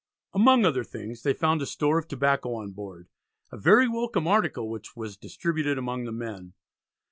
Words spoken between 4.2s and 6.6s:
article which was distributed among the men.